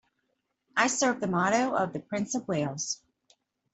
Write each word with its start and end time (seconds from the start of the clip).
I 0.75 0.87
serve 0.87 1.19
the 1.19 1.27
motto 1.27 1.75
of 1.75 1.93
the 1.93 1.99
Prince 1.99 2.33
of 2.33 2.47
Wales. 2.47 3.03